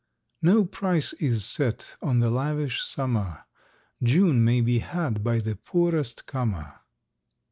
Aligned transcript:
No 0.41 0.65
price 0.65 1.13
is 1.13 1.45
set 1.45 1.95
on 2.01 2.21
the 2.21 2.31
lavish 2.31 2.81
summer; 2.81 3.43
June 4.01 4.43
may 4.43 4.59
be 4.59 4.79
had 4.79 5.23
by 5.23 5.37
the 5.37 5.55
poorest 5.57 6.25
comer. 6.25 6.79